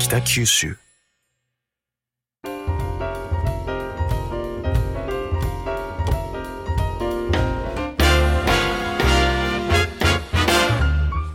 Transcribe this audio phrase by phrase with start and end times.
[0.00, 0.78] 北九州。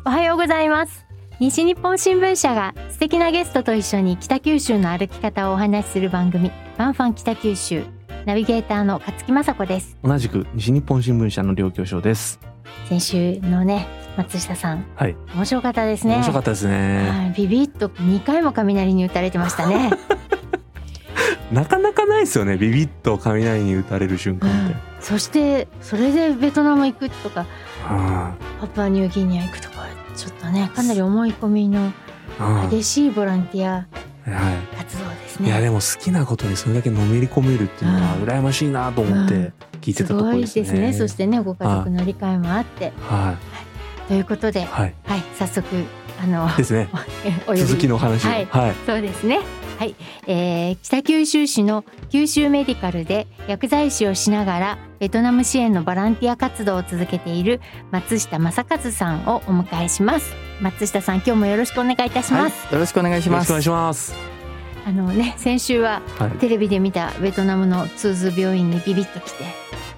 [0.03, 1.05] おはようございます。
[1.39, 7.83] 西日本新聞社が素敵なゲストと一緒に北九州の歩き方をお話しする番組ファンファン北九州
[8.25, 9.95] ナビゲーターの勝木雅子です。
[10.03, 12.39] 同じく西日本新聞社の両教授です。
[12.89, 13.87] 先週のね
[14.17, 14.85] 松下さん。
[14.95, 16.15] はい、面白かったですね。
[16.15, 17.09] 面白かったですね。
[17.09, 17.33] はい。
[17.35, 19.91] ビビッと2回も雷に打たれてましたね、
[21.51, 22.57] なかなかないですよね。
[22.57, 24.73] ビビッと雷に打たれる瞬う間って。
[24.73, 27.45] ん。、そしてそれでベトナム行くとか
[27.87, 29.85] あパプアニューギニア行くとか
[30.15, 31.91] ちょっとねかなり思い込みの
[32.39, 33.85] あ激しいボランティアは
[34.77, 35.43] 活動ですい。
[35.43, 35.49] ね。
[35.49, 38.23] いやでも好きなことにそれだけのめり込めるっていうのはうん。
[38.23, 39.51] 羨ましいなと思って
[39.85, 40.63] 聞いてたとこすごいろですね。
[40.63, 40.93] ですね。
[40.93, 42.91] そしてねご家族の理解もあって。
[43.01, 43.37] は
[44.07, 44.95] ということでいはい。
[45.03, 45.23] はい。
[45.37, 45.67] 早速
[46.23, 46.89] あのですね。
[47.55, 48.29] 続きのお話を。
[48.29, 48.47] はい。
[48.49, 48.75] はい。
[48.85, 49.39] そうですね。
[49.77, 49.95] はい、
[50.25, 57.59] えー北九州市の九州メディカルで薬剤師をしながらベトナム支援のボランティア活動を続けている
[57.91, 60.33] 松下正和さんをお迎えします。
[60.61, 63.49] 松下さん今日もよろしくお願いいたします、はい、よろしくお願いします。
[63.49, 64.34] よろしくお願いします。
[64.85, 66.31] あのね先週ははい。
[66.37, 69.43] テレビで見たベトナムのツーズ病院にビビッと来て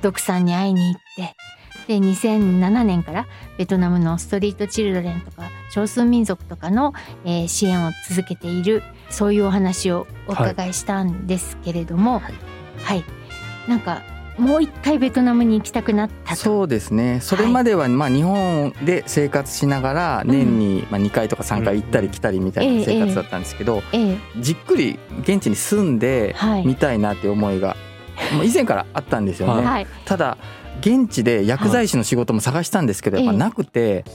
[0.02, 1.36] ドクさんに会いに行って
[1.88, 3.28] で2007年から
[3.58, 6.94] ベトナムのストリートチルドレンとか少数民族とかの、
[7.26, 12.22] えー支援を続けているそういうお話をお伺いしたんですけれども
[12.84, 13.04] はい、
[13.68, 14.02] なんか
[14.38, 16.42] もう一回ベトナムに行きたくなったと。
[16.42, 17.20] そうですね。
[17.22, 24.18] それまでは、まあ日本で生活しながら年にまあ2回とか3回行ったり来たりみたいな生活だったんですけど、ええ。
[24.40, 26.66] じっくり現地に住んではい。
[26.66, 27.76] みたいなって思いが
[28.34, 29.66] もう以前からあったんですよね。
[29.66, 29.88] はい。
[30.06, 30.38] ただ
[30.82, 33.26] 現地で薬剤師の仕事も探したんですけど、はい。
[33.26, 34.06] やっぱなくて、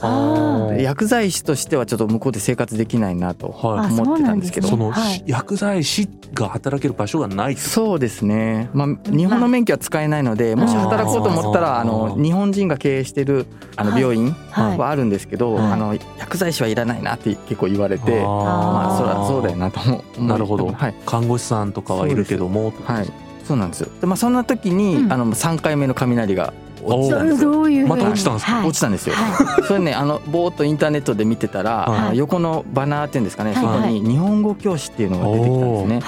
[0.79, 4.67] 薬剤師としてはちょっと向こうで生活できないなと思ってなんですねたんですけど。
[4.67, 5.23] そのはい。
[5.25, 13.45] 薬剤師が働ける場所がないそうですね、まあ、日本の免許は使えないのでもし働こうと思ったらあの日本人が経営してる
[13.75, 14.01] あのはい。
[14.01, 14.77] 病院はい。
[14.77, 15.71] はあるんですけど、はい。
[15.73, 20.23] あの薬剤師はいらないなって結構言われてまあそりゃそうだよなと思う。
[20.23, 20.67] なるほど。
[20.67, 23.09] はい、看護師さんとかはいるけどもはい、
[23.43, 23.89] そうなんですよ。
[24.01, 25.13] で、まあ、そんな時に、うん。
[25.13, 27.51] あの3回目の雷が落ちたんですよ。
[27.87, 28.51] また落ちたんですか？
[28.53, 28.67] はい。
[28.67, 32.17] 落ちたんですよ、はそれねあのぼーっとインターネットで見てたら、はい。
[32.17, 33.61] 横のバナーっていうんですかね、はい。
[33.61, 36.01] そこに日本語教師っていうのが出てきたんですね。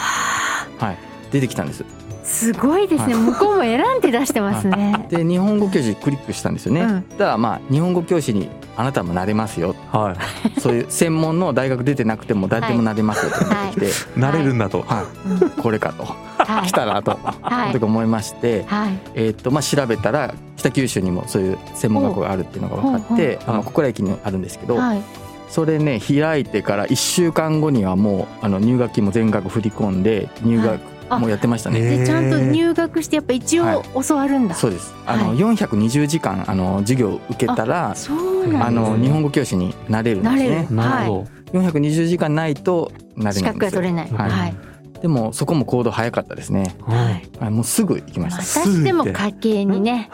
[0.79, 0.97] はい。
[1.31, 1.85] 出てきたんです。
[2.23, 3.13] すごいですね。
[3.13, 3.23] はい。
[3.23, 5.07] 向こうも選んで出してますね。
[5.09, 7.09] で日本語教師クリックしたんですよね、うん。
[7.09, 9.75] だからまあ日本語教師にあなたもなれますよ。
[9.91, 10.15] は
[10.57, 10.59] い。
[10.59, 13.39] そういう専門の大学出てなくても誰でもなれますよっ
[13.73, 14.81] て出てきて、なれるんだと。
[14.81, 15.29] はい。
[15.29, 16.03] うんこれかと。
[16.03, 16.67] はい。
[16.67, 17.71] 来たなと、はい。
[17.71, 18.99] その時思いまして、はい。
[19.15, 25.01] えーっとまあ、調べたら北九州にもそういう専門学校があるっていうのが分かってあの小倉駅にあるんですけど、はい。
[25.49, 32.05] それね開いてから1週間後にはもうあの入学金も全額振り込んで入はい学あもうやってましたね。
[32.05, 33.75] ちゃんと入学してやっぱ一はい。
[33.93, 34.93] 応教わるんだ、そうです。
[35.05, 35.37] あの、はい。
[35.37, 40.67] 420時間あの授業を受けたらそうなんですあの日本語教師になれるんですね。
[40.69, 40.75] る。
[40.75, 43.81] なるほ420時間ないとなれ資格ないんですよ。
[43.81, 44.11] が取れない。
[44.11, 44.31] はい。
[44.31, 44.55] はい、
[45.05, 46.75] でもそこも行動早かったですね。
[46.79, 46.85] ど。
[46.87, 48.61] はいはい、もうすぐ行きまました。
[48.61, 50.09] たしても家計にね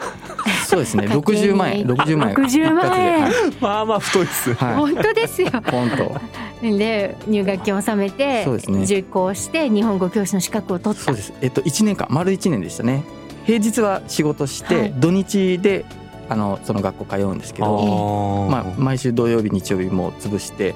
[0.66, 1.04] そうですね。
[1.08, 2.34] 家計に60万円、60万円。
[2.36, 3.32] 60万円
[3.62, 4.50] まあまあ太いです。
[4.50, 4.74] ではい。
[4.74, 5.62] 本当ですよはい。
[5.62, 6.20] ポンと。
[6.60, 11.32] で入学金を納めてそうですね受講して日本語教師の資格を取ったそうです。
[11.40, 13.02] えっと1年間丸1年でしたね。
[13.46, 15.86] 平日は仕事して、はい土日で
[16.28, 20.74] あのその学校通うんですけど、まあ毎週土曜日日曜日も潰して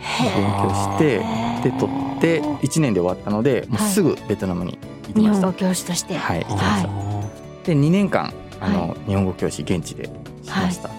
[0.00, 1.18] へ勉強して
[1.62, 4.78] で取って1年で終わったので、もうすぐベトナムに
[5.08, 5.40] 行きました。
[5.40, 5.52] 日本語。
[5.52, 7.66] 教師として、はい、行きまはした。
[7.66, 10.10] で2年間あの、日本語教師現地でし
[10.50, 10.88] ました。
[10.88, 10.96] はい。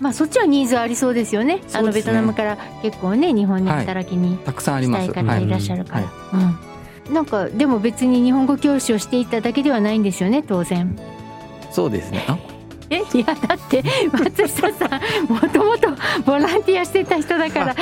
[0.00, 1.60] まあそっちはニーズありそうですよね。
[1.72, 5.12] あのベトナムから結構ね日本に働きにたくさんあります。
[5.12, 6.52] 方いらっしゃるから、は
[7.06, 7.08] い。
[7.08, 10.96] うん、なんかでも別に日本語教師をしていただけではないんですよね当然。
[11.72, 12.24] そうですね。
[12.28, 12.53] あえ
[12.98, 13.82] いやだって
[14.12, 15.88] 松下さんもともと
[16.24, 17.76] ボランティアしてた人だから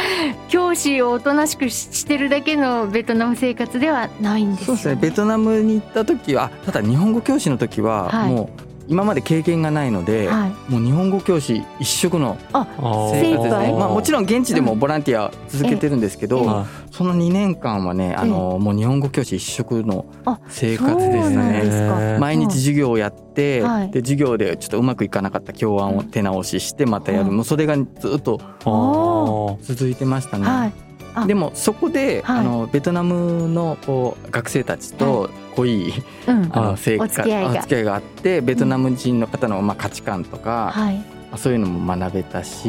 [0.48, 4.94] 教師をおとなしくしてるだけのベトナム生活ではないんですよそうですね。
[4.96, 8.30] ベトナムに行った時は、あただ日本語教師の時は、はい。
[8.30, 10.70] もう今まで経験がないので、はい。
[10.70, 12.66] もう日本語教師一色のあ
[13.12, 13.72] 生活ですね。
[13.72, 16.46] まあもちろん現地でもボランティア続けてるんですけど、ええ。
[16.46, 22.18] はその2年間はね、あのもう日本語教師一色のあ生活ですね。
[22.20, 23.90] 毎日授業をやって、はい。
[23.90, 27.82] で授業でちょっとうまくいかなかった教案を手直ししてまたやる、うんもうそれがず
[28.18, 30.44] っとあ続いてましたね。
[30.44, 30.72] はい。
[31.14, 31.26] あ。
[31.26, 32.38] でもそこで、はい。
[32.40, 35.94] あのベトナムのこう学生たちと濃い、
[36.28, 36.50] うん。
[36.52, 37.50] あの生活お付き合いが。
[37.52, 42.68] お付き合いがあってベトナム人の方のまあ価値観とか、はいあそういうのも学べたし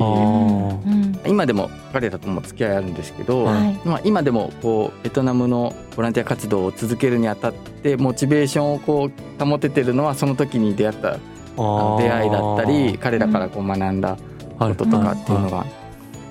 [1.28, 3.80] 今でも彼らとも付き合いあるんですけど、はい。
[3.86, 11.18] まあ、今でもこうベトナムのボランティア活動を続けるにあたってモチベーションをこう保ててるのはその時に出会った
[11.58, 14.18] 出会いだったり彼らからこう学んだ
[14.58, 15.66] こととかっていうのが、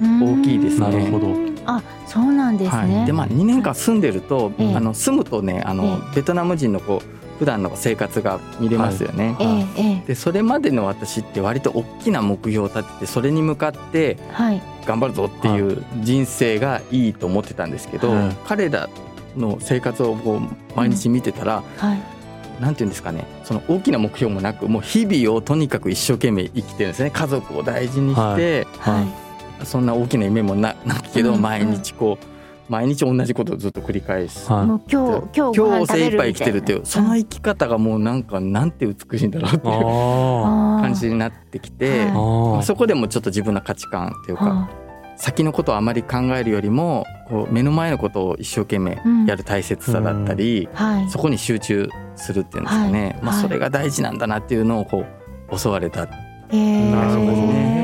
[0.01, 0.89] 大きいですね。
[0.89, 1.53] なるほど。
[1.65, 4.75] あそうなんですね、はい、でまあ2年間住んでると、ええ。
[4.75, 9.37] あの住むとねあの、ベトナム人のこう普段の生活が見れますよね。
[9.41, 10.07] ええええ。
[10.07, 14.63] でそれまでの私って割と大きな目標を立ててそれに向かってはい。
[14.87, 18.37] 頑張るぞっていう人生がいいと思ってたんですけど、はい。
[18.47, 18.89] 彼ら
[19.37, 22.01] の生活をこう毎日見てたら、はい。
[22.61, 27.11] なんていうんですかねその大きな目標もなくもう日々をとにかく一生懸命生きてるんですね。
[27.11, 29.03] 家族を大事にして、は
[29.61, 29.67] い。
[29.67, 31.43] そんな大きな夢もななくけど、うん。
[31.43, 32.32] 毎日こう
[32.69, 34.51] 毎日同じことをずっと繰り返す。
[34.51, 34.67] はい。
[34.67, 44.71] もう今日今日今日精一杯生きてるっていうその生き方がもうなんかなんて美しいんだろうっていうあ感じになってきてまあーそこでもちょっと自分の価値観っていうかは
[45.17, 49.27] 先のことをあまり考えるよりもこう目の前のことを一生懸命うん。
[49.27, 51.11] やる大切さだったり、あはい。
[51.11, 53.41] そこに集中するっていうんですかね、まあ、はい。
[53.41, 55.05] はいそれが大事なんだなっていうのをこ
[55.51, 56.09] う教われた、へ
[56.53, 57.82] えなるほどね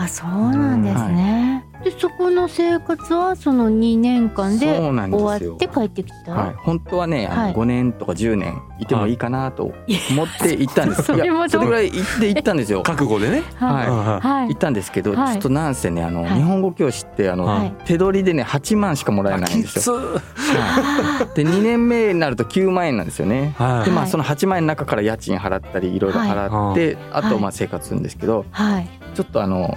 [0.00, 5.26] あそうなんですね、でそこの生活はその2年間でそうなんですよ。
[5.26, 7.52] 終わって帰ってきた、はい、本当はねあはい。
[7.52, 12.84] の5年とか10年いてもいいかなと思って行ったんです、それもいやそれぐらい行って行ったんですよ。
[12.84, 13.42] 覚悟でね。
[13.56, 13.90] はい。
[13.90, 15.34] ははい行ったんですけど、はい。
[15.34, 16.34] ちょっとなんせねあの、はい。
[16.34, 17.72] 日本語教師ってあの、はい。
[17.84, 19.96] 手取りでね8万しかもらえいないんですよ。
[20.16, 20.52] きつ。
[20.60, 23.52] あで2年目になると9万円なんですよね。
[23.58, 23.84] はい。
[23.84, 27.40] でまはいあその8万円の中から家賃払ったりいろいろ払って、あとはい。
[27.40, 28.88] まあ生活するんですけど、ーはい。
[29.14, 29.76] ちょっとあの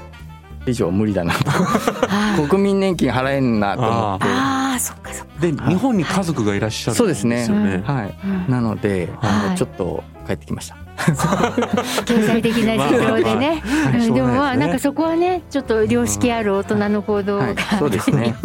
[0.65, 1.49] 以上無理だなと。
[1.49, 2.47] はい。
[2.47, 4.25] 国民年金払えんなと思って。
[4.27, 4.79] あー。
[4.79, 5.39] そっかそっか。
[5.39, 7.47] で日本に家族がいらっしゃるんそうですね。
[7.85, 8.17] はい。
[8.23, 9.49] うんなので、あはい。
[9.51, 10.77] のちょっと帰ってきました。
[12.05, 14.13] 経済的な事情でね、はいうん。
[14.13, 14.57] でもまあないですね。
[14.57, 18.35] なんかそこはねちょっと良識ある大人の行動が、はい、そうですね。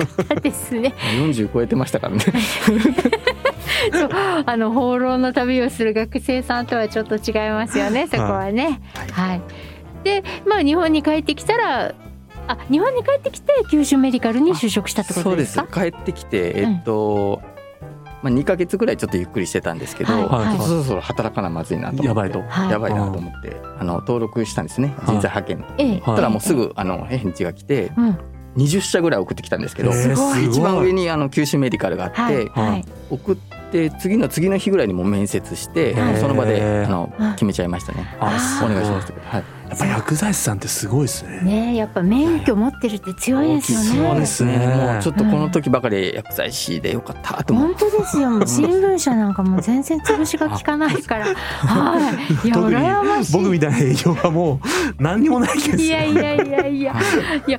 [0.42, 0.94] ですね。
[1.18, 2.24] 40超えてましたからね。
[3.92, 4.10] そう。
[4.46, 8.80] あの放浪の旅をする学生さんとはちょっと違いますよねそこはね。
[9.12, 9.42] はい、
[10.02, 11.94] でまあ日本に帰ってきたら
[12.48, 15.56] あ日本に帰ってきて九州メディカルに就職したってこそうです。
[15.56, 15.66] か。
[15.66, 17.42] 帰ってきてえっと、
[18.22, 20.58] まあ2ヶ月ぐらいちょっとゆっくりしてたんですけど、はいはい。
[20.58, 22.06] そろそろ働かなまずいなと思って。
[22.08, 22.42] やばいと。
[22.42, 24.94] はいやばいなと思ってあの登録したんですね。
[25.00, 25.66] 人材派遣の。
[25.78, 25.90] ええ。
[26.00, 28.18] はいたらもうすぐあの返事が来てうん。
[28.56, 30.46] 20社ぐらい送ってきたんですけど、へーすごい。
[30.46, 32.50] 一番上にあの九州メディカルがあって、
[33.10, 33.36] 送っ
[33.70, 36.16] て次の次の日ぐらいにもう面接して、はい。
[36.16, 38.16] その場であのはい決めちゃいましたね。
[38.18, 39.12] あお願いします。
[39.12, 39.44] はい。
[39.68, 44.10] やっぱ薬剤師さんってすごいですねねやっぱ免許持ってるって強いですよね。
[44.10, 47.84] そうですねもうちょっとこの時ばかり薬剤師でよかったと思って。
[47.84, 48.30] 本当ですよ。
[48.30, 51.26] も う新聞社なんかもう全然潰しが効かないから。
[51.34, 52.12] は
[52.44, 52.46] い。
[52.46, 53.32] いや羨ましい。
[53.32, 56.94] 僕みたいな営業はもう何にもないですよいやいやいやいや。
[57.46, 57.58] いや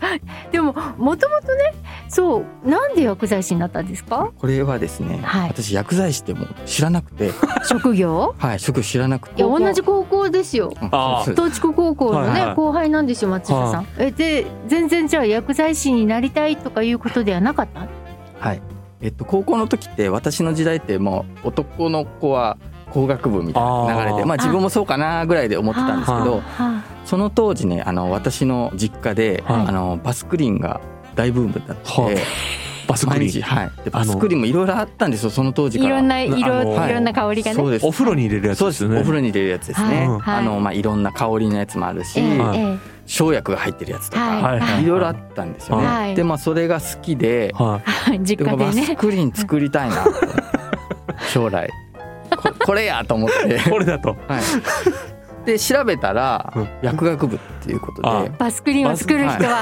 [0.52, 1.74] でももともとね、
[2.08, 4.32] そうなんで薬剤師になったんですか？
[4.38, 7.32] これはですね、はい私薬剤師ってもう知らなくて、
[7.68, 8.36] 職業？
[8.38, 9.42] はい、職知らなくて。
[9.42, 10.74] いや同じ高校ですよ。
[10.92, 13.88] あ東筑高校のね、後輩なんですよ松下さん。
[14.00, 17.88] えで全然じゃあ薬剤師になりたいとかいうことではなかった？
[18.40, 18.62] はい。
[19.00, 22.58] えっと高校の時って私の時代ってもう男の子は
[22.92, 26.84] 工学部みたいな流れで、まあ自分もそうかなぐらいで思ってたんですけど、はあ。
[27.06, 29.68] その当時ねあの私の実家で、はい。
[29.68, 30.82] あのバスクリーンが
[31.16, 32.10] 大ブームだって、は
[32.88, 33.72] バスク毎リーン日はい。
[33.84, 35.90] でバスクリーンもいろいろあったんですよその当時から。
[35.90, 36.94] いろんな色あのい。
[36.94, 37.56] ろんな香りがね。
[37.56, 37.86] そうです。
[37.86, 38.88] お風呂に入れるやつそうです。
[38.88, 40.08] ねお風呂に入れるやつですね、はい。
[40.08, 40.22] はい。
[40.38, 42.78] あのまあいろんな香りのやつもあるし、ええはいえ
[43.10, 44.44] 生薬が入ってるやつとか、はい。
[44.44, 44.60] はい。
[44.60, 44.84] はい。
[44.84, 46.16] いろいろあったんですよね、はい。
[46.16, 48.66] でまあそれが好きではえ 実で家でね。
[48.66, 50.12] バスクリーン作りたいなと
[51.32, 51.70] 将来
[52.68, 53.56] ここれやと思って。
[53.56, 54.10] い これだと。
[54.28, 55.46] はい。
[55.46, 56.68] で調べたらうん。
[56.82, 59.56] 薬学部っていうことで、あバスクリーンを作る人は。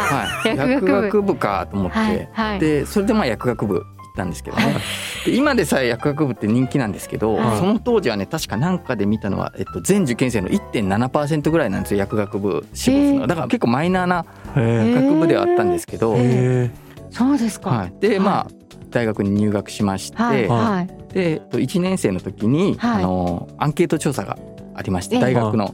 [0.43, 0.57] はい。
[0.57, 0.91] 薬学部。
[0.91, 2.59] 薬学部かと思って、はいはい。
[2.59, 3.85] でそれでまあ薬学部行っ
[4.17, 4.77] たんですけどね。
[5.23, 7.57] で今でさえ薬学部って人気なんですけど、はい。
[7.59, 13.27] その当時はね確かなんかで見たのは、えっと、全受験生の1.7%ぐらいなんですよ薬学部志望するの。
[13.27, 16.71] だから結構マイナーなへ学部ではあったんですけど、へえへ
[17.11, 17.69] そうですか。
[17.69, 21.13] はい、でまあ大学に入学しまして、はいはい。
[21.13, 23.03] でえっと1年生の時に、はい。
[23.03, 24.37] あのアンケート調査が
[24.73, 25.21] ありましてええ。
[25.21, 25.73] 大学の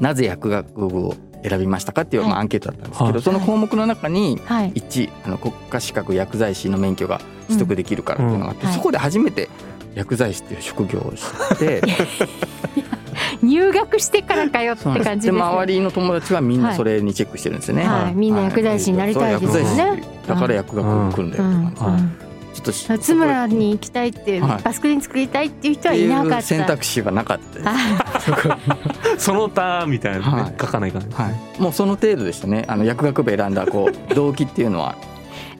[0.00, 2.30] なぜ薬学部を選びましたかっていう、はい。
[2.30, 3.22] まあ、アンケートだったんですけど、はい。
[3.22, 4.72] その項目の中にはい。
[4.72, 9.48] 1あの国家資格薬剤師の免許が取得できるからっていうのがあって、そこで初めて
[9.94, 11.22] 薬剤師っていう職業を知
[11.54, 11.82] って
[13.42, 15.20] 入学してからかよって感じですね。
[15.26, 17.84] で周りの友達はみんなそれにチェックしてるんですよね。
[17.84, 18.14] はい。
[18.14, 20.02] みんな薬剤師になりたいですよね。
[20.26, 22.23] だから薬学部来るんだよって感じ
[22.54, 24.62] ちょっとし津村に行きたいって、はい。
[24.62, 26.42] バスクリン作りたいっていう人はいなかった。
[26.42, 27.68] 選択肢はなかったです。
[27.68, 28.58] あ
[29.18, 30.54] その他みたいなね、はい。
[30.58, 32.64] 書かないからね、はい、もうその程度でしたね。
[32.68, 34.94] あの薬学部選んだこう 動機っていうのは。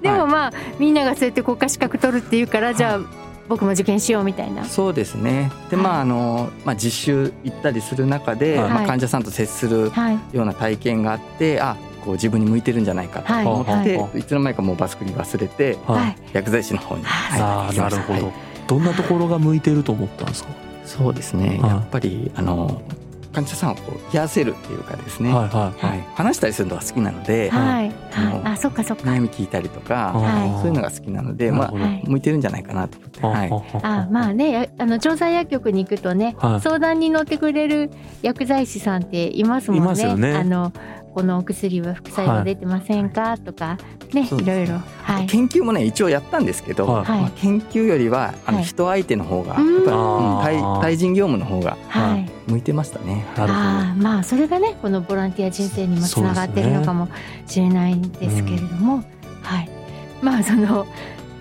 [0.01, 3.01] でもまあみんながそうやって国家資格取るっていうからじゃあ
[3.49, 4.65] 僕も受験しようみたいな。
[4.65, 5.51] そうですね。
[5.71, 5.85] ではい。
[5.85, 8.71] まああのまあ実習行ったりする中で、はい。
[8.71, 10.19] まあ患者さんと接するはい。
[10.33, 14.19] ような体験があって、あこう自分に向いてるんじゃないかとはい思って、はい。
[14.19, 16.17] い、つの間にかもうバスクリ忘れてはいはい。
[16.33, 17.05] 薬剤師の方に。
[17.07, 18.03] ああ行きました。
[18.03, 18.35] なるほど、はい
[18.67, 20.49] どんなところが向いてると思ったんですか、
[20.87, 21.59] そうですね。
[21.61, 21.71] はい。
[21.71, 22.81] やっぱりあの
[23.35, 25.35] 患者さんをこう癒せるっていうかですね。
[25.35, 27.93] はいはいはい、話したりするのが好きなので、はい。
[28.15, 29.11] ああそっかそっか。
[29.11, 30.61] 悩み聞いたりとか、はい。
[30.61, 31.73] そういうのが好きなので、まあ
[32.05, 33.21] 向いてるんじゃないかなと思って。
[33.21, 33.81] はい。
[33.83, 36.61] あまあねやあの調査薬局に行くとね、はい。
[36.63, 37.91] 相談に乗ってくれる
[38.23, 39.85] 薬剤師さんっていますもんね。
[39.85, 40.33] いますよね。
[40.33, 40.73] あの
[41.15, 43.79] このお薬は副作用出てませんか、とか
[44.13, 44.81] ねいろいろ。
[45.03, 45.27] はい。
[45.27, 47.05] 研究もね一応やったんですけど、はい。
[47.05, 48.67] はいまあ、研究よりはあのはい。
[48.67, 49.75] 人相手の方が、うん。
[49.75, 52.29] やっぱり、対対人業務の方がはい。
[52.51, 53.25] 向いてましたね。
[53.37, 57.09] なるほどあーまあそれがねこのボランティア人生にもつながってるのかも
[57.47, 59.05] しれないんですけれども、
[59.43, 59.69] はい。
[60.21, 60.87] まあその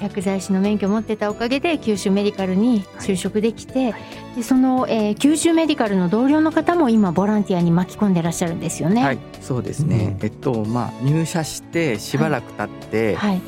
[0.03, 3.95] 薬剤師の免許を持ってたおかげで九州メディカルに就職できて、
[4.35, 9.03] でその、えー九州メディカルの同僚の方も今ボランティアに巻き込んでらっしゃるんですよね。
[9.03, 10.17] はい、そうですね。
[10.19, 10.25] うん。
[10.25, 13.41] えっとまあ入社してしばらく経って、はい。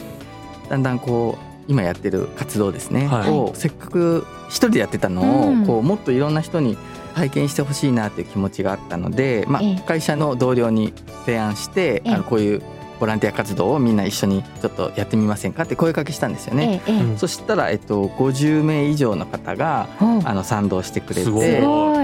[0.69, 3.29] だんだんこう今やってる活動ですね、はい。
[3.29, 5.65] をせっかく一人でやってたのを、うん。
[5.65, 6.77] こうもっといろんな人に
[7.15, 9.83] 体験してほしいなっていう気持ちがあったので、まあええ。
[9.85, 10.93] 会社の同僚に
[11.25, 12.13] 提案して、ええ。
[12.13, 12.62] あのこういう
[12.99, 16.81] ボランティア活動をみんな一緒にちょっとやってみませんかって声かけしたんですよね。
[16.87, 21.29] ええそしたら、えっと、50名以上の方がほうあの賛同してくれて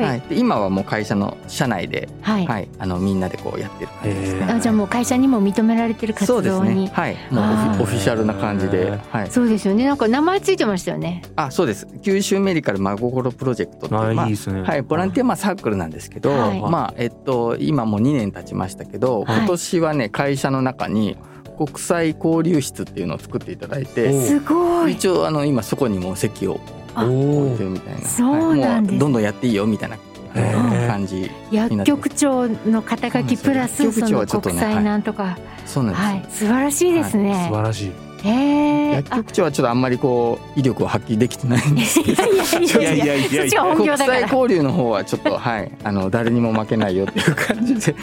[0.01, 2.47] はい、で今はもう会社の社内で、はい。
[2.47, 4.39] はい、あのみんなでこうやってる感じですね。
[4.41, 6.91] へあじゃあもう会社にも認められてる活そうです動にね。
[6.93, 9.31] はい、もうオフィシャルな感じで、はい。
[9.31, 9.85] そうですよね。
[9.85, 11.21] なんか名前ついてましたよね。
[11.35, 11.87] あ、そうです。
[12.01, 14.61] 九州メディカル真心プロジェクトってあまあいいですね。
[14.61, 16.61] はい、ボランティアまあサークルなんですけど、はい。
[16.61, 19.37] まあえっと今もう2年経ちましたけど、はい。
[19.39, 21.17] 今年はね会社の中に
[21.57, 24.93] 国際交流室っていうのを作っていただいおて、すごい。
[24.93, 26.59] 一応あの今そこにも席を
[26.95, 28.93] 置いてるみたいな、そうなんです。
[28.93, 28.97] はい。
[28.97, 29.97] もうどんどんやっていいよみたいな
[30.87, 31.29] 感じ。
[31.51, 36.45] 薬局長の肩書きプラスその薬局長はちょっとね国際なんとか、そうなんです。
[36.45, 36.51] よ。
[36.51, 37.45] はい、素晴らしいですね。
[37.47, 37.91] 素晴らしい。
[38.23, 42.23] 薬局長はちょっとあんまりこう威力を発揮できてないんですけど。
[42.23, 43.05] いやいやいやいや。
[43.05, 44.21] いやいやいやそっちは本国際。
[44.21, 45.71] 交流の方はちょっとはい。
[45.83, 47.95] あの誰にも負けないよっていう感じで、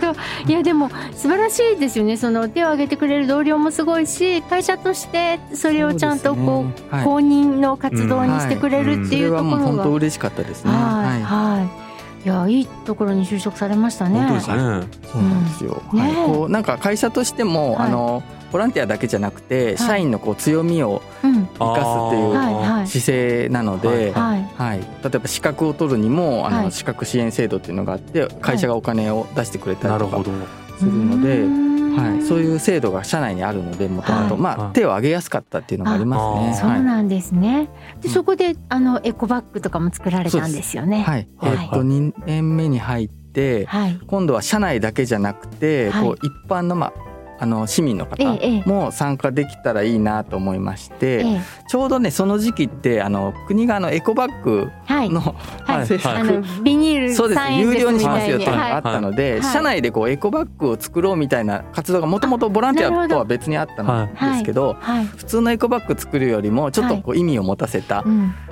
[0.00, 0.12] ほど。
[0.46, 2.16] いやでも素晴らしいですよね。
[2.16, 10.70] その手を挙げてくれる同僚もすごいし、会社としてそれをちゃんとこうねはい公認の活動にしてくれるっていうとこそれはもうろが、本当嬉しかったですね。
[10.72, 10.78] は
[11.18, 11.85] いははい。
[12.26, 14.18] いやいいところに就職されましたね。
[14.18, 14.56] 本当ですね。
[14.56, 15.80] い、そうなんですよ。
[15.92, 15.98] うん。
[16.00, 17.86] はい、こうなんか会社としても、はい。
[17.86, 19.78] あのボランティアだけじゃなくて、い。
[19.78, 21.46] 社員のこう強みをうん。
[21.56, 22.88] 生かすっていうはいはい。
[22.88, 24.42] 姿勢なので、はい。
[24.56, 26.72] はい、例えば資格を取るにもあの、はい。
[26.72, 30.32] 資格支援制度っていうのがあって会社がお金を出してくれたりとかなるほど。
[30.78, 34.42] するので、はい、そうういう制度が社内にあるのでもともとはい。
[34.42, 34.60] まはい。
[34.68, 36.54] あ手を挙げやすかったっていうのがありますね。
[36.54, 37.68] そうなんですね。
[38.00, 38.14] でうん。
[38.14, 41.02] そこであのエコバッグとかも作られたんですよね。
[41.02, 43.98] はい、えっと2年目に入ってはい。
[44.06, 46.04] 今度は社内だけじゃなくて、はい。
[46.04, 46.92] こう一般のまあ
[47.38, 48.24] あの市民の方
[48.64, 51.40] も参加できたらいいなと思いまして、ええ。
[51.68, 55.10] ちょうどねその時期ってあの国があのエコバッグはい。
[55.10, 55.78] の、はい。
[55.80, 57.40] 政策あのビニールそうです。
[57.40, 59.42] 3円有料にみしますよっていうのがあったので、はい。
[59.42, 64.74] 社内でこうエコバッグを作ろうみたいな活動がもともとボランティアとは別にあったんですけど、い。
[64.80, 65.04] はい。
[65.06, 68.04] 普通のエコバッグ作るよりもちょっとこう意味を持たせた、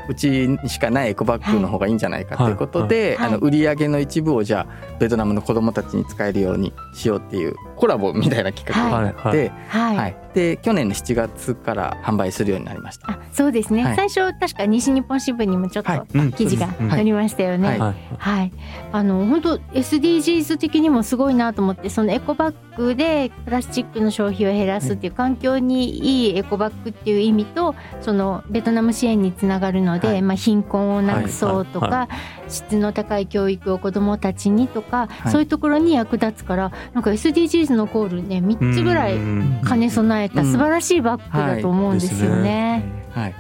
[0.09, 3.25] うちにしかないエコバッグの方がいいんじゃないかということで、はい。
[3.25, 3.29] はい。
[3.29, 9.49] あの売り上げの一部をじゃあベトナムの子どもたちに使えるようにしようっていうコラボみたいな企画はい。
[9.75, 9.97] はい。
[9.97, 10.17] はい。
[10.35, 13.13] で去年の7月から販売するようになりました。
[13.13, 13.85] あ、そうですね。
[13.85, 13.97] はい。
[13.97, 16.91] 最初確か西日本新聞にもちょっと記事がうん。
[16.91, 17.69] 載りましたよね。
[17.69, 17.79] はい。
[17.79, 17.95] はい。
[18.19, 18.53] はい、
[18.93, 30.23] あの本当 SDGs 的にもすごいなと思ってそのエコバッグでプラスチックの消費を減らすっていう環境にいいエコバッグっていう意味とそのベトナム支援につながるので、はい。
[30.23, 32.09] まあ、貧困をなくそうとか、は
[32.47, 32.51] い。
[32.51, 35.33] 質の高い教育を子どもたちにとか、はい。
[35.33, 40.53] そういうところに役立つからなんか SDGs のコールね3つぐらいうん兼ね備えたうん。
[40.53, 42.85] 素晴らしいバッグだと思うんですよね。
[43.15, 43.35] はい、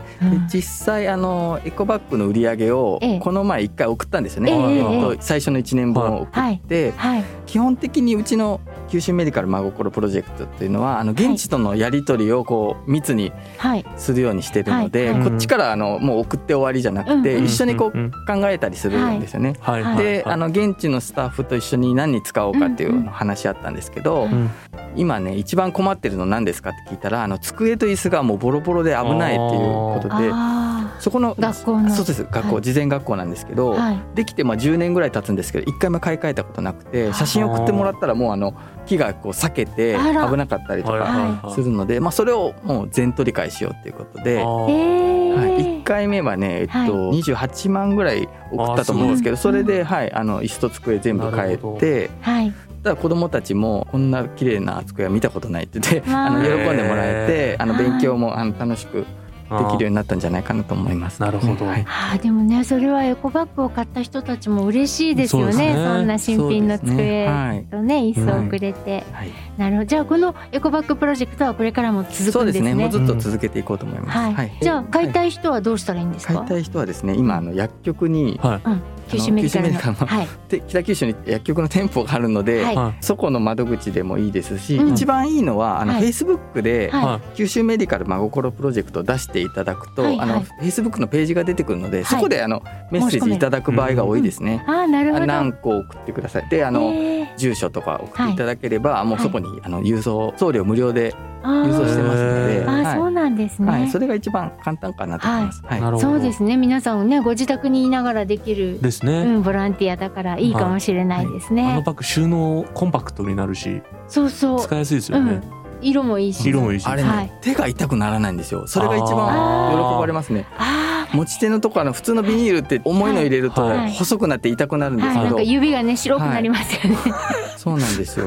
[0.52, 3.19] 実際あのエコバッグの売り上げをええ。
[3.19, 13.84] この前一回送ったんですよね、ええ最初の1年分を送って、はい基本的にうちの九州メディカル真心プロジェクトっていうのはあの現地とのやり取りをこう密にはい。
[13.96, 15.14] するようにしてるので、はい。
[15.14, 19.54] はいこっちからあのもう送って終わりじゃなくて、うんうん一緒にこううん考えたりするんですよね。
[19.60, 19.82] はい。
[19.82, 19.98] はい。
[19.98, 24.50] であの現地のスタッフと一緒に何に使おうかっていうのを話し合ったんですけど、うん
[24.96, 31.90] 今ね一番困ってるの何ですかって聞いたらあの机と椅子がもうボロボロで危ないっていうことであそこの学校の。
[31.90, 32.25] そうです。
[32.25, 33.99] 学校、はい事前学校なんですけど、ーはい。
[34.14, 38.54] できてまあ10年ぐらい経つんですけど一回も買い替えたことなくて写真送ってもらったらもうあの
[38.87, 44.37] 木がこう裂けて危なかったりとはいかするので、まあ、それをもう全取り替えしようっていうことで。
[44.37, 46.90] はい、ー1回目はね、えっとはい。
[47.20, 52.52] 28万ぐらい送ったと思うんですけどそれで、はい、あの椅子と机全部変えてはい。
[52.82, 59.04] ただ子どもたちもこんな綺麗な机は見たことないって言ってあの喜んでもらえてあのはい勉強もあの楽しく
[59.50, 61.20] できるようになったんじゃないかなと思います。
[61.20, 61.66] なるほど。
[61.66, 61.84] はい。
[61.86, 65.52] あーでもねそれはエコバッグを買った人たちも嬉しいですよね。
[65.52, 66.04] そそうですね。
[66.04, 67.64] んな新品の机はい。
[67.64, 69.30] とね椅子をくれて、はい。
[69.56, 72.74] なるほどじゃあこのエコバッグプロジェクトはこれからも続そうでくんですすね。
[72.74, 74.18] ねもうずっと続けていこうと思います。
[74.18, 80.06] はい、じゃあ買いたい人はどうしたらいいんですか、買いたい人はですね今あの薬局にはい九州メディカルの。
[80.06, 80.28] はい。
[80.49, 82.76] で北九州に薬局の店舗があるので、はい。
[82.76, 86.04] はいそこの窓口でもいいですし、うん一番いいのはあの、はい。
[86.04, 87.04] Facebook で、はい。
[87.04, 90.28] は九州メディカル真心プロジェクトを出していただくと、あのはい。
[90.28, 92.04] はい Facebook のページが出てくるので、い。
[92.04, 94.64] そこであのメッセージいただく場合が多いですね。
[94.66, 95.25] あーなるほど。
[95.25, 96.49] あ何個送ってください。
[96.49, 98.37] であの、えー住所とか送ってい。
[98.37, 102.97] ただければ、もうそこに、あの郵送送料無料で郵送してますので、はい。
[102.97, 105.62] そうなんですね、はい、それが一番簡単かなと思います。
[105.64, 105.81] はい。
[105.81, 106.09] なるほど。
[106.11, 106.57] そうですね。
[106.57, 114.61] 皆さんねご自宅にいながらできる、ですね、うん、ボランティアだからいいかもしれないですあね、のバッグ収納コンパクトになるしそうそう。
[114.61, 115.40] 使いやすいですよね、
[115.81, 116.49] 色もいいし。
[116.49, 116.87] 色もいいし。
[116.87, 117.33] あれね、はい。
[117.40, 118.66] 手が痛くならないんですよ。
[118.66, 120.47] それが一番喜ばれますね。
[120.59, 123.93] あ持ち手のとこあの普通のビニールって重いの入れるとはい。
[123.93, 125.26] 細くなって痛くなるんーですけど、はい。
[125.26, 126.99] なんか指がね白くなりますよね、
[127.57, 128.26] そうなんですよ。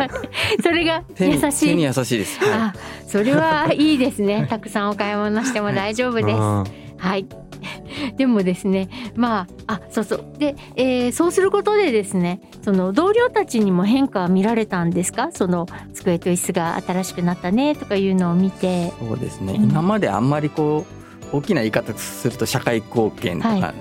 [0.64, 2.40] それが手に優し手にい優しいです。
[2.40, 2.74] はあ
[3.08, 4.48] それはいいですね。
[4.50, 6.28] たくさんお買い物しても大丈夫です。
[6.28, 6.66] うん。
[6.98, 7.26] はい。
[8.18, 10.26] でもですね、まあ、あ、そうそう。
[10.38, 15.30] で、えーそうすることでですね、その同僚たちにも変化は見られたんですか？
[15.32, 18.88] その机と椅子が新しくなったねとかいうのを見て。
[18.88, 19.54] い、そうですね。
[19.54, 20.86] うん今まであんまりこ
[21.34, 23.74] う大きな言い方すると社会貢献とはか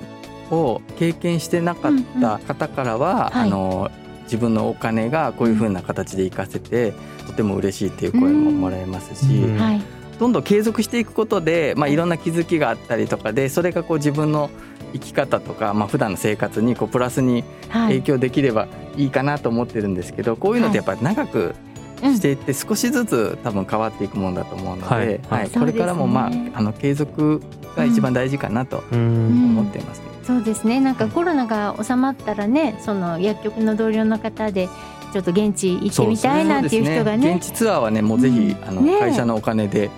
[0.50, 3.90] を経験してなかった方からは、はいあの
[4.24, 6.92] 自分のお金がこういう風な形で活かせて
[7.28, 9.80] とても嬉しいっていう声ももらえますし、うんはい。
[10.18, 11.96] どんどん継続していくことで、まあ、い。
[11.96, 14.50] ろんな気づきがあったりとかでそれがこう自分の
[14.92, 17.96] 生き方とか、まあ普段の生活にこうプラスにはい。
[17.96, 21.54] 影響できればいいかなと思ってるんですけどこういうのってやっぱり長く
[22.02, 22.14] うん。
[22.14, 25.06] していって少しずつ多分変わっていくものだと思うので、ははい。
[25.06, 25.20] い。
[25.28, 27.42] はいこれからもまああの継続
[27.76, 28.98] が一番大事かなとうん。
[28.98, 30.80] うん思っています、ねそうですね。
[30.80, 34.68] なんかコロナが収まったらね、その薬局の同僚の方で、
[35.12, 37.34] ちょっと現地行ってみたいなんていう人がね。
[37.36, 38.68] 現、地ツアーはねもうぜひ、うん。
[38.68, 39.90] あのね会社のお金で、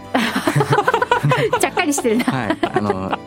[1.61, 2.25] ちゃっかりしてるな。
[2.25, 3.19] はい、あの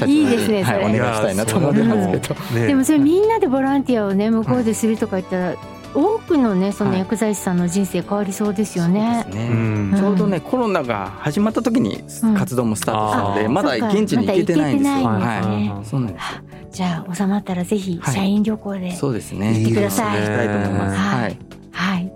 [0.06, 2.34] いいですねはい、お願いしたいなと思ってますけど。
[2.60, 2.66] ね。
[2.68, 5.54] でもそれみんなでボランティアをね向こうでするとか言ったら、
[5.94, 9.22] 多くのねその薬剤師さんの人生変わりそうですよね。
[9.24, 9.50] そうですね。
[9.50, 9.94] うん。
[9.96, 14.96] ちょうどね、コロナが始まった時にうん活動もスタートしたので、あーまだ現地に行けてないんですよ。
[15.02, 15.70] ますね。
[15.70, 16.40] はい、そうなんですよ。
[16.70, 18.14] じゃあ収まったらぜひはい。
[18.14, 19.62] 社員旅行で、そうです行ね。
[19.62, 20.18] ってください。
[20.18, 20.96] 行きたいと思います。
[20.96, 21.22] はい。
[21.22, 21.36] はい。
[21.72, 22.12] はい。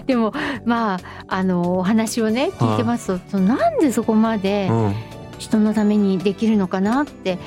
[0.06, 0.32] でも
[0.64, 4.94] まああのお話をね聞いてますと、なんでそこまでうん。
[5.38, 7.38] 人のためにできるのかなって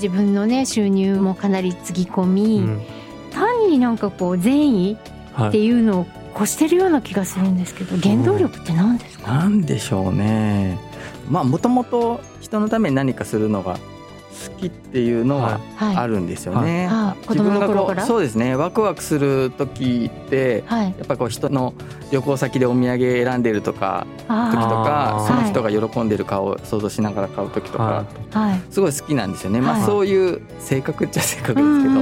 [0.00, 2.80] 自分のね収入もかなりつぎ込み、うん
[3.36, 5.66] 単になんかこう善意ってはい。
[5.66, 10.78] いうのを越してるような気がするんですけど原動力って何ですか、なんでしょうね。
[11.28, 13.78] まあもともと人のために何かするのが
[14.36, 15.96] 好きっていうのははい。
[15.96, 16.88] あるんですよね。
[16.90, 18.06] あ子供の頃から？
[18.06, 18.54] そうですね。
[18.54, 20.86] ワクワクする時ってはい。
[20.86, 21.74] やっぱりこう人の
[22.10, 28.04] 旅行先でお土産選んでるとか時とかその人が喜んでる顔を想像しながら買う時とか
[28.70, 29.60] すごい好きなんですよね。
[29.60, 29.82] まはい。
[29.82, 32.00] あそういう性格っちゃ性格ですけど、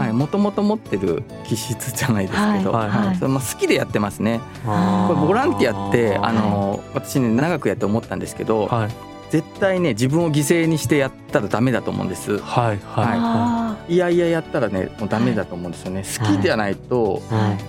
[0.00, 2.88] はい、もともと持ってる気質じゃないですけど、はい。
[2.88, 3.16] はい。
[3.16, 4.40] それまあ好きでやってますね。
[4.64, 12.38] これボランティアってあの、私ね長くやって思ったんですけど、はい絶対ね自分を犠牲にしてやったらダメだと思うんです。
[12.38, 16.02] はいはいあいやいややったらねもうダメだと思うんですよね。
[16.02, 17.22] 好きじゃないと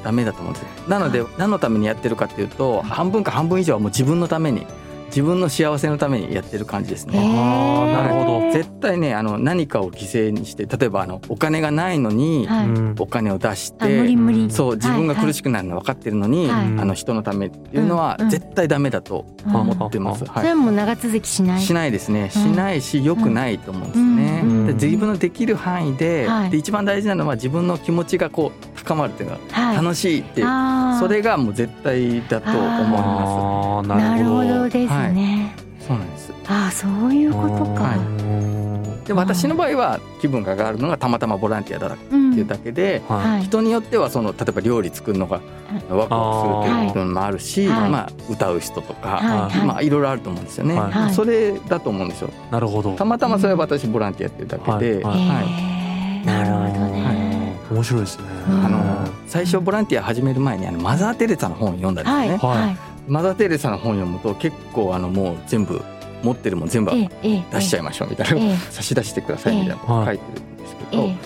[0.04, 0.68] ダメだと思うんですよ。
[0.88, 4.66] なので何のためにやってるかっていうと半分か半分以上はもう自分のために
[5.10, 7.12] 自分の幸せのためにやってる感じですー。
[7.12, 7.20] ね。
[7.20, 8.52] あーなるほど。
[8.52, 12.68] 絶対ねあの何かを犠牲にして例えばあのお金がないのにはい。
[12.68, 12.96] うん。
[13.00, 14.52] お金を出しあ無理て、無理。
[14.52, 16.66] そう自分が苦しくくなるの分かってるのに、はい。
[16.66, 20.24] あの人のためっていうのは絶対ダメだと思ってます。
[20.24, 20.28] うん。
[20.30, 21.62] はそれはもう長続きしない。
[21.62, 22.30] い、しないですね。
[22.30, 24.42] しないし良くないと思うんですね。
[24.44, 24.68] うん。
[24.68, 26.50] で自分のできる範囲で,、はい。
[26.50, 29.76] で一番大事なのは自分の気持ちがこう高まるっていうのがはい。
[29.78, 31.00] 楽しいっていう、あー。
[31.00, 33.88] それがもう絶対だと思いまあー。
[33.88, 34.64] なるほど。
[34.64, 35.88] どですね、す。
[35.88, 36.34] そうなんです。
[36.48, 37.96] ああそういうことか、は
[39.04, 39.08] い。
[39.08, 43.44] で私の場合は気分が上がるのがたまたまボランティアだってうんいうだけで、ははい。
[43.44, 45.42] 人によってはその例えば料理作るのが
[45.90, 47.90] ワクワクするっていうのもあるし、はい。
[47.90, 49.58] まあ、歌う人とか、はい。
[49.58, 49.68] はい。
[49.68, 50.92] まあ、いろいろあると思うんですよね、はい。
[50.92, 51.14] はい。
[51.14, 52.30] それだと思うんですよ。
[52.30, 52.52] い。
[52.52, 52.96] なるほど。
[52.96, 54.66] たまたまそれは私ボランティアっていうだけ
[54.98, 55.14] で、は
[56.24, 56.26] い。
[56.26, 56.89] なるほど。
[57.80, 58.24] 面白いですね。
[58.50, 58.66] うん。
[58.66, 62.78] あの最初ボランティア始める前にあのマザー・テレサの本を読んだんですよね、はい。
[63.12, 65.82] マザー・テレサの本を読むと結構あのもう全部
[66.24, 68.58] 持ってるもん全部出しちゃいましょうみたいな、ええ。
[68.72, 71.18] 差し出してくださいみたいなこと書いてるんですけど、ええ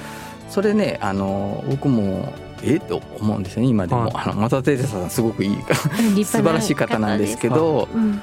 [0.50, 4.12] それねあの僕もえっと思うんですよね今でも、はい。
[4.14, 8.22] あのマザー・テレサさんすごくいい素晴らしい方なんですけど、うん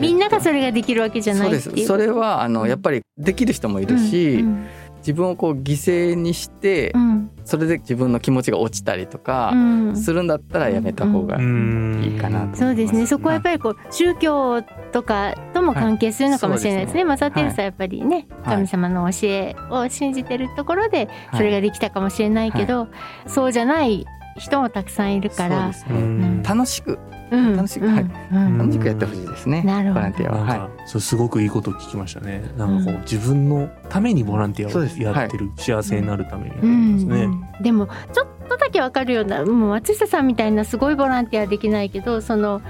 [0.00, 1.74] みんながそれができるわけじゃなそういっていう。
[1.76, 1.86] です。
[1.86, 4.66] それはあのやっぱりできる人もいるし、うん。
[4.98, 7.11] 自分をこう犠牲にして、うん
[7.44, 9.96] それで自分の気持ちが落ちたりとかうん。
[9.96, 12.60] するんだったらやめた方がいいかなと思います。
[12.60, 13.06] そうですね。
[13.06, 17.00] そこはやっぱりこう宗教とかとも関係するのかもしれないですね。
[17.00, 17.08] はい。
[17.08, 18.56] マサテレサはやっぱりね、はい。
[18.56, 21.36] 神様の教えを信じてるところではい。
[21.38, 22.88] それができたかもしれないけど、
[23.26, 24.06] そうじゃない
[24.38, 25.72] 人もたくさんいるから。
[25.72, 26.00] そうですね。
[26.00, 26.42] うん。
[26.42, 28.04] 楽しくうん楽しくうんはい。
[28.32, 28.58] うん。
[28.58, 29.62] 楽しくやってほしいですね。
[29.62, 30.00] なるほど。
[30.00, 30.40] ボランティアは。
[30.42, 32.42] はかそうすごくいいこと聞きましたね。
[32.56, 36.94] なんかこうう自分のためにボランティアをやってる幸せになるために。
[36.94, 37.26] ですね。
[37.26, 37.42] ん。
[37.62, 42.60] でもちょっとだけわかるようなもう松下さんみたいなすごいボランティアはできないけどその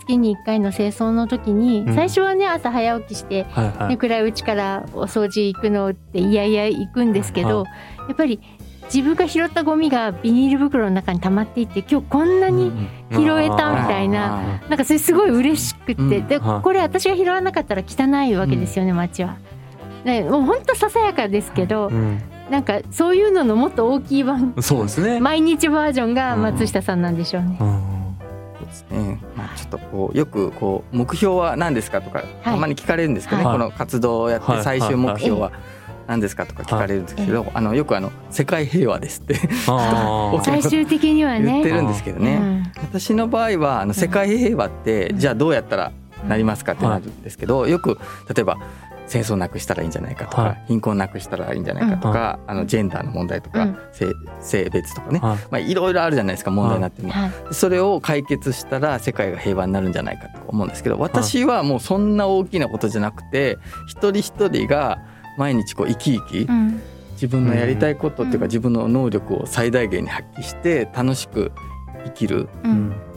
[0.00, 1.94] 月に1回の清掃の時に、うん。
[1.94, 3.44] 最初はね朝早起きして
[3.88, 3.96] ね。
[3.96, 7.66] 暗いうちからお掃除行くのっていやいや行くんですけど、は
[8.08, 8.40] やっぱり
[8.92, 12.72] 自分が拾ったゴミがビニール袋の中に溜まっていって今日こんなに
[13.12, 16.26] 拾えたみたいな、あなんかそれすごい嬉しくて、うん。
[16.26, 19.36] ではいこれ私が拾わなかったら汚いわけですよね、街は。
[20.04, 22.20] ね、もう本当ささやかですけど、うん。
[22.50, 25.20] なんかそういうののもっと大きい版そうですね。
[25.20, 27.56] 毎日バージョンが松下さんなんでしょうね。
[27.60, 28.16] うん。
[28.58, 29.20] そうですね。
[29.36, 33.46] まあちょっとこうよくこう目標は何ですかとかたまに聞かれるんですけどね。
[33.46, 33.54] はい。
[33.54, 34.62] この活動をやってはい。
[34.64, 35.52] 最終目標は
[36.10, 39.36] 何ですかとか聞かれるんですけど、あのよくあの世界平和ですって
[40.42, 41.44] 最終的にはね。
[41.44, 42.34] 言ってるんですけどね。
[42.34, 42.72] うん。
[42.82, 45.92] 私の場合はあの世界平和ってじゃあどうやったら
[46.26, 47.96] なりますかってなるんですけど、よく
[48.34, 48.56] 例えば
[49.06, 50.64] 戦争なくしたらいいんじゃないかとか、はい。
[50.66, 53.78] 貧困なくしたらいいんじゃないかとか、あのジェンダーの問題とか、うん。
[53.92, 54.06] 性
[54.40, 55.38] 性別とかね、はい。
[55.48, 57.14] まあいろいろあるじゃないですか問題になってるの。
[57.14, 57.30] はい。
[57.52, 64.98] それを解決したら世界が平和になるんじゃないかと思うんですけど私はもうそんな大きなことじゃなくて一人一人が
[65.40, 66.82] 毎日こう生き生きうん。
[67.14, 68.40] 自分のやりたいことっていううん。
[68.40, 71.52] か自分の能力を最大限に発揮して楽しく
[72.04, 72.48] 生きる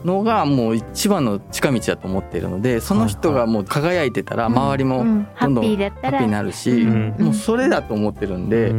[0.04, 6.18] のがもう一番の近道だと思っているのでその人がもう輝いてたら周りうもどんどんピーだったら。
[6.18, 7.16] ハッピーになるしうん。
[7.18, 8.74] もうそれだと思ってるんで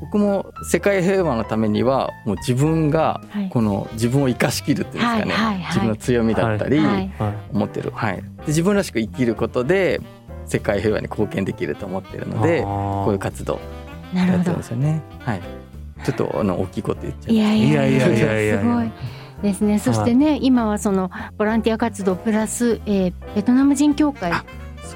[0.00, 3.48] 僕も世界平和のためにはもう自分がはい。
[3.50, 6.80] この自分を生かしきるっていうんですかね、自分の強みだったり、
[7.52, 10.00] 思ってる、はい、で自分らしく生きることで
[10.46, 13.60] 世界平和に貢献できると思ってるのでこういう活動
[14.12, 14.38] なるほど。
[14.38, 15.02] やってるんですよね。
[15.18, 15.40] はい、
[16.04, 18.54] ちょっとあの大きいこと言っちゃいいやいやいやいいやいやいやいや。
[18.54, 18.90] やすごい
[19.42, 19.78] ですね。
[19.78, 24.44] そしてね今はそのボランティア活動プラス、えーベトナム人協会あ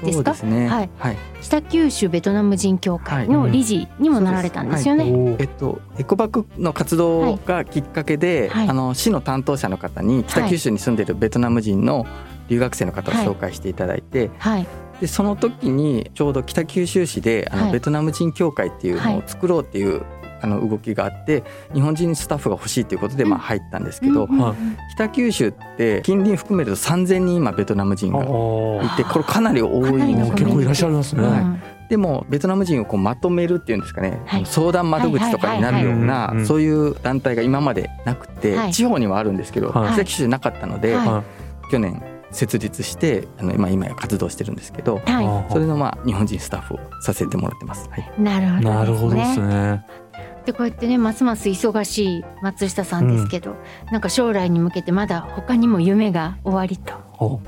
[0.03, 0.33] ですか？
[0.35, 0.67] そうですね。
[0.69, 0.89] はい。
[0.97, 1.17] はい。
[1.41, 5.03] 北九州ベトナム人協会の理事にもなられたんですよね。
[5.05, 8.69] おーえっとエコバッグの活動がきっかけで、はい。
[8.69, 12.05] あの市の担当者の方に北九州に住んでるベトナム人の
[12.47, 14.67] 留学生の方を紹介していただいて、はい
[14.99, 17.71] でその時にちょうど北九州市であの、はい。
[17.73, 20.03] ベトナム人協会っていうのを作ろうっていう、
[20.41, 24.55] あの動きがあって日本人スタッフが欲しいということで、まあ、入ったんですけど、うんうんはい。
[24.95, 28.95] 北九州って近隣含めると3,000人今ベトナム人がいあ。
[28.95, 31.23] てこれかなり多い結構いらっしゃいますね。
[31.23, 34.45] うんでもベトナム人をこうまとめるっていうんですかね、はい。
[34.45, 38.73] 相談窓口とかになるようなそういう団体が今までなくて、はい。
[38.73, 39.93] 地方にはあるんですけど、はい。
[39.93, 41.07] 北九州なかったので、はい。
[41.07, 41.23] は
[41.71, 41.99] 去年
[42.31, 45.11] 設立してあの今今や活動してるんですけど、い。
[45.11, 47.89] はそれのまあ日本人スタッフをさせてもらってます。
[47.89, 49.47] はい、い、なるほどなるほどでですすね。
[49.47, 49.85] ね。
[50.45, 53.55] でこうやってねますます忙しい松下さんですけど、
[53.91, 57.41] なんか将来に向けてまだ他にも夢が終わりとお。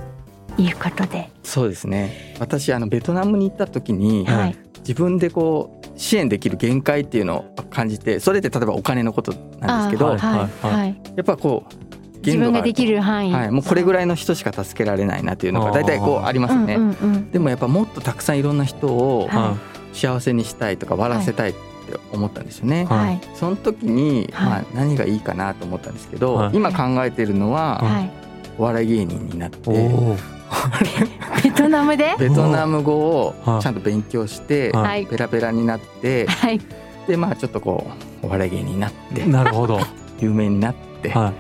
[0.58, 2.36] いうことで、そうですね。
[2.40, 4.38] 私あのベトナムに行った時に、はい。
[4.38, 10.18] はい自分でこう支援できる限界っていうのを感じてそれって例えばお金のことなんですけど、はい。
[10.18, 10.72] はい。
[10.74, 11.02] はい。
[11.16, 11.91] やっぱこう
[12.26, 16.76] 自分ができる、る範囲、はい、もうこれぐらいの人しか助けられないなっていうのが大体こうありますよね。
[16.76, 19.58] うんうんうんでもやっぱもっとたくさんいろんな人をは
[19.94, 21.60] 幸せにしたいとか笑わせたいって
[22.12, 22.86] 思ったんですよね。
[22.86, 23.06] はい。
[23.06, 24.50] はいその時に、はい。
[24.50, 26.56] まあ、何がいいかなと思ったんですけど、はい。
[26.56, 28.12] 今考えてるのは、はい。
[28.58, 29.70] お笑い芸人になって
[31.44, 32.16] ベトナムで？
[32.20, 33.62] ベトナム語をはい。
[33.62, 35.06] ちゃんと勉強して、はい。
[35.06, 36.60] ペラペラになってはい。
[37.08, 37.90] でまあちょっとこ
[38.24, 39.80] うお笑い芸人になってなるほど。
[40.20, 41.34] 有名になっては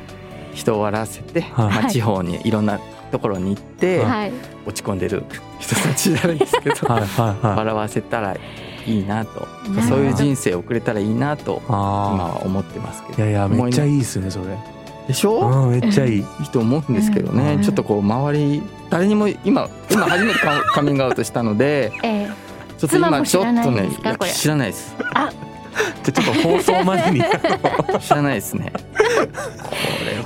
[0.53, 1.65] 人を笑わせて、はい。
[1.67, 2.79] まあ、地方にいろんな
[3.11, 4.31] ところに行って、はい。
[4.65, 5.23] 落ち込んでる
[5.59, 8.35] 人たちじゃないですけど、笑わせたら
[8.85, 9.47] いいなと
[9.87, 13.23] そういう人生を送れたらいいなと今あは思ってますけど。
[13.23, 14.57] あいやいやめっちゃいいいですねそれ。
[15.07, 16.19] でしょ、うんめっちゃいい。
[16.19, 17.61] いいと思うんですけどね、うん。
[17.61, 22.29] ちょっとこう周り誰にも今今初めてカカミングアウトしたので ええ。
[22.77, 23.89] ちょっと今ちょっと妻も知らないね
[24.33, 24.95] 知らないです。
[25.13, 25.31] あ。
[26.03, 27.23] ちょっと放送前に
[28.01, 28.73] 知らないですね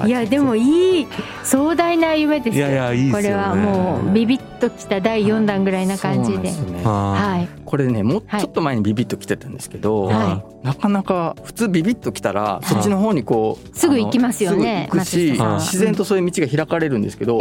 [0.05, 1.08] いやでもいい
[1.43, 2.67] 壮大な夢ですよ。
[2.67, 3.23] いやいやいいっすよね。
[3.23, 6.51] これはもうビビッときた第4弾ぐらいな感じで。
[6.51, 6.84] そうなんすね。
[6.84, 7.49] ははい。
[7.65, 8.41] これねもうはい。
[8.41, 17.39] ちょっと前にビビッと来てたんですけど、はなかなか普通ビビッと来たらそっちの方にこうすぐ行きますよね行くし自然とそういう道が開かれるんですけど、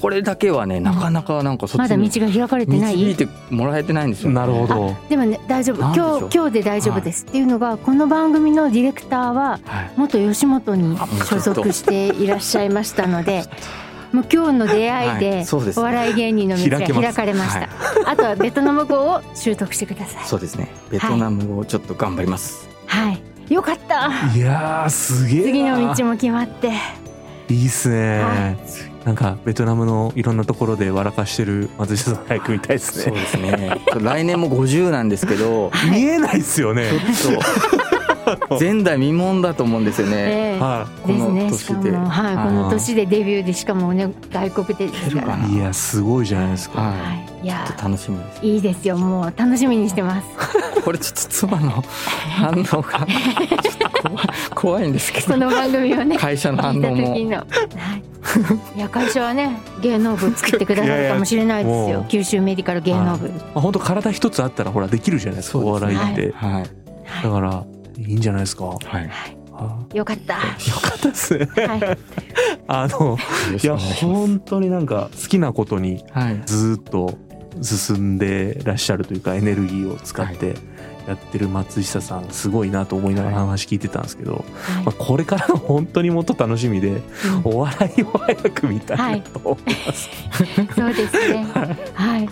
[0.00, 2.96] これだけはねなかなかなんかそっまだ道ちにが開かれてない。
[2.96, 4.96] 導いてもらえてないんですいよ、ね、なるほど。
[5.08, 5.80] でもね大丈夫。
[5.80, 9.90] 今日今日で大丈夫です、っていうのがこの番組のディレクターははい。
[9.96, 13.44] 元吉本にあ所属していらっしゃいましたので
[14.14, 15.44] もう今日の出会いはで
[15.76, 17.68] お笑い芸人の道が開かれました、
[18.08, 20.24] あとはベトナム語を習得してください。
[20.24, 20.68] そうですね。
[20.88, 23.52] ベトナム語をちょっと頑張ります、はい。
[23.52, 24.08] よかった。
[24.32, 25.44] いやーすげえな。
[25.46, 26.70] 次の道も決まって。
[27.48, 28.56] いいっすね、は
[29.04, 33.04] なんかベトナムのいろんなところで笑かしてる松下さん早く見たいですね。
[33.04, 33.80] そうですね。
[34.00, 35.72] 来年も50なんですけど。
[35.90, 36.88] 見えないっすよね。
[37.20, 37.93] ちょっと
[38.60, 40.60] 前代未聞だと思うんですよね、ええ。
[40.60, 41.58] はこのですね。
[41.58, 45.46] しか年でも、はい、この年でデビューでしかもね外国でですから。
[45.46, 46.94] いやすごいじゃないですか、はは
[47.42, 47.64] い、いや。
[47.64, 48.46] い、ちょっと楽しみです。
[48.46, 48.96] いいですよ。
[48.96, 50.26] もう楽しみにしてます。
[50.84, 51.84] これちょっと妻の
[52.36, 52.62] 反応が。
[52.62, 55.32] ちょっと怖い怖いんですけど。
[55.34, 57.10] この番組をね会社の反応も。
[57.10, 61.76] はい、いや会社はね芸能部作ってくださるかもしれないですよ。
[61.76, 62.06] いやいやもう。
[62.08, 65.58] 九州メディカル芸能部、まあ、本当体一つあったらほらできるじゃないですか。
[65.58, 66.64] お笑いって、はい。
[67.22, 67.64] だから
[67.98, 69.10] いいんじゃないですか、ははい。
[69.94, 70.40] いよかった、よ
[70.82, 71.38] かったです。
[71.38, 71.98] ねはい、
[72.66, 73.16] あの
[73.62, 76.42] いや本当になんか好きなことにはい。
[76.44, 77.18] ずーっと
[77.62, 80.56] 進んでらっしゃるというかエネルギーを使って
[81.06, 84.44] やってる松下さんすごいなと思いながら話聞いてたんですけど、
[84.84, 87.02] まあ、これからが本当にもっと楽しみでうん。
[87.44, 90.08] お笑いを早く見たいなと思います。
[90.74, 91.46] そうですね。
[91.94, 92.28] はい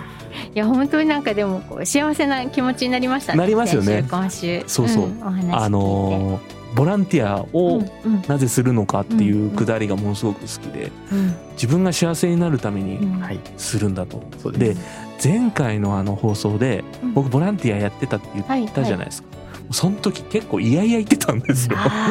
[0.55, 4.05] いや本当になんかでもこう幸せな気持ちになりましたねなりますよね。
[4.11, 4.63] 今週。
[4.67, 5.09] そうそう。
[5.09, 5.53] んお話聞いて。
[5.57, 8.23] あのーボランティアをうんうん。
[8.27, 11.35] なぜするのかっていうくだりがものすごく好きでうん。
[11.53, 13.21] 自分が幸せになるためうにん。
[13.21, 13.39] はい。
[13.59, 14.23] するんだと。
[14.39, 14.81] そうです
[15.23, 17.13] で前回のあの放送でうん。
[17.13, 19.29] 僕ボランティアやってたって言はいったじゃないですか。
[19.71, 21.77] その時結構いやいや言ってたんですよ。
[21.79, 22.11] あ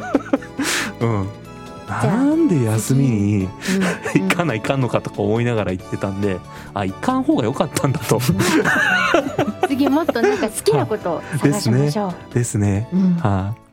[1.00, 1.28] うん。
[2.02, 3.48] なんで休みに
[4.14, 6.38] 行かないかんのかとか思いながら言ってたんで、
[6.72, 8.20] あ、行かん方が良かったんだと。
[9.68, 12.34] 次もっとなんか好きなことを探しましょう。
[12.34, 12.88] ですね。
[12.92, 13.64] うんはい。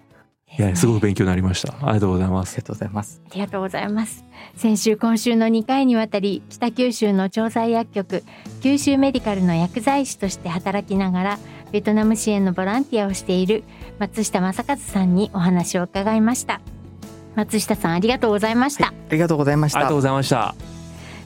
[0.58, 1.74] いや、すごく勉強になりました。
[1.82, 2.56] ありがとうございます。
[2.56, 4.26] ありがとうございますありがとうございます。
[4.56, 8.24] 先週今週の2回にわたり北九州の調剤薬局
[8.62, 11.40] 九州メディカルの薬剤師として働きながら
[11.72, 13.64] ベトナム支援のボランティアをしている
[13.98, 16.60] 松下正和さんにお話を伺いました。
[17.36, 18.88] 松下さんありがとうございました。
[18.88, 20.56] ありがとうございましたありがとうございました。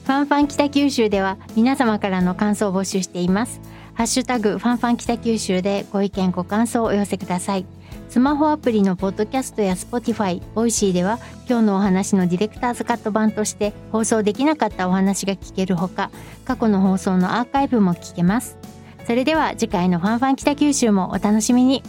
[0.04, 3.60] ファンファン北九州では皆様からの感想を募集しています。
[3.94, 7.66] ハッシュタグファンファン北九州でご意見ご感想をお寄せください。
[8.08, 16.10] スマホアプリのポッドキャストや Spotify、ボイシーでは今日のお話のディレクターズカット版として放送できなかったお話が聞けるほか
[16.44, 18.58] 過去の放送のアーカイブも聞けます。
[19.06, 21.82] それでは次回のファンファン北九州もお楽しみに。